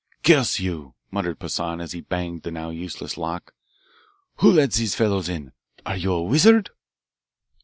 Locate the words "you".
0.57-0.95, 5.95-6.11